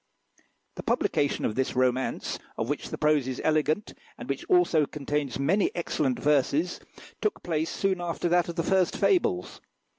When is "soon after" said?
7.69-8.27